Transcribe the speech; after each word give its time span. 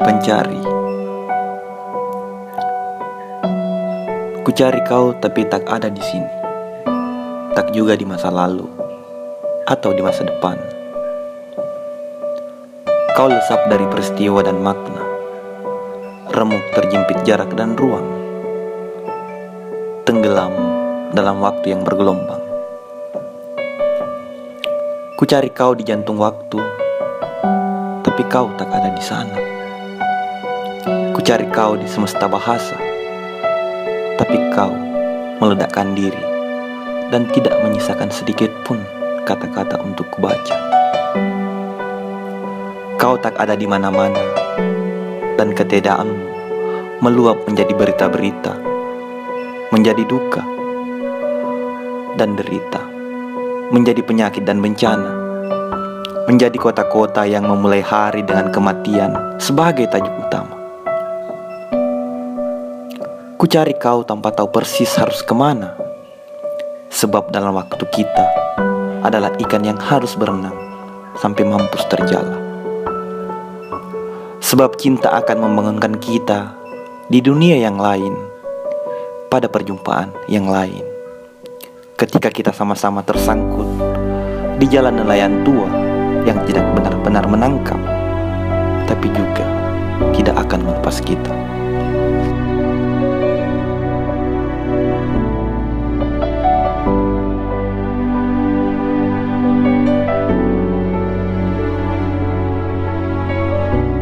Pencari. 0.00 0.56
Ku 4.40 4.48
cari 4.48 4.80
kau 4.88 5.12
tapi 5.20 5.44
tak 5.44 5.68
ada 5.68 5.92
di 5.92 6.00
sini. 6.00 6.32
Tak 7.52 7.76
juga 7.76 7.92
di 8.00 8.08
masa 8.08 8.32
lalu 8.32 8.64
Atau 9.68 9.92
di 9.92 10.00
masa 10.00 10.24
depan. 10.24 10.56
Kau 13.12 13.28
lesap 13.28 13.68
dari 13.68 13.84
peristiwa 13.92 14.40
dan 14.40 14.64
makna. 14.64 15.04
Remuk 16.32 16.64
terjepit 16.72 17.20
jarak 17.28 17.52
dan 17.52 17.76
ruang. 17.76 18.08
Tenggelam 20.08 20.56
dalam 21.12 21.44
waktu 21.44 21.76
yang 21.76 21.84
bergelombang. 21.84 22.40
Ku 25.20 25.28
cari 25.28 25.52
kau 25.52 25.76
di 25.76 25.84
jantung 25.84 26.16
waktu 26.16 26.56
Tapi 28.00 28.22
kau 28.32 28.48
tak 28.56 28.72
ada 28.72 28.88
di 28.96 29.04
sana 29.04 29.59
Ku 31.30 31.38
cari 31.38 31.46
kau 31.54 31.78
di 31.78 31.86
semesta 31.86 32.26
bahasa. 32.26 32.74
Tapi 34.18 34.50
kau 34.50 34.74
meledakkan 35.38 35.94
diri 35.94 36.18
Dan 37.06 37.30
tidak 37.30 37.54
menyisakan 37.62 38.10
sedikit 38.10 38.50
pun 38.66 38.82
kata-kata 39.22 39.78
untuk 39.78 40.10
kubaca. 40.10 40.58
Kau 42.98 43.14
tak 43.14 43.38
ada 43.38 43.54
di 43.54 43.62
mana-mana 43.62 44.18
Dan 45.38 45.54
ketiadaanmu 45.54 46.26
meluap 46.98 47.46
menjadi 47.46 47.78
berita-berita 47.78 48.58
Menjadi 49.70 50.02
duka 50.10 50.42
Dan 52.18 52.34
derita 52.34 52.82
Menjadi 53.70 54.02
penyakit 54.02 54.42
dan 54.42 54.58
bencana 54.58 55.14
Menjadi 56.26 56.58
kota-kota 56.58 57.22
yang 57.22 57.46
memulai 57.46 57.86
hari 57.86 58.26
dengan 58.26 58.50
kematian 58.50 59.38
Sebagai 59.38 59.86
tajuk 59.94 60.26
utama 60.26 60.59
Ku 63.40 63.48
cari 63.48 63.72
kau 63.72 64.04
tanpa 64.04 64.36
tahu 64.36 64.52
persis 64.52 65.00
harus 65.00 65.24
ke 65.24 65.32
mana. 65.32 65.72
Sebab 66.92 67.32
dalam 67.32 67.56
waktu 67.56 67.88
kita 67.88 68.26
Adalah 69.00 69.32
ikan 69.40 69.64
yang 69.64 69.80
harus 69.80 70.12
berenang 70.12 70.52
Sampai 71.16 71.48
mampus 71.48 71.88
terjala. 71.88 72.36
Sebab 74.44 74.76
cinta 74.76 75.16
akan 75.16 75.48
membangunkan 75.48 75.96
kita 75.96 76.52
Di 77.08 77.24
dunia 77.24 77.56
yang 77.56 77.80
lain 77.80 78.12
Pada 79.32 79.48
perjumpaan 79.48 80.12
yang 80.28 80.44
lain. 80.44 80.84
Ketika 81.96 82.28
kita 82.28 82.52
sama-sama 82.52 83.00
tersangkut 83.00 83.64
Di 84.60 84.68
jalan 84.68 85.00
nelayan 85.00 85.40
tua 85.48 85.72
Yang 86.28 86.52
tidak 86.52 86.76
benar-benar 86.76 87.24
menangkap 87.24 87.80
Tapi 88.84 89.08
juga 89.08 89.48
tidak 90.12 90.36
akan 90.44 90.60
melepas 90.68 91.00
kita 91.00 91.59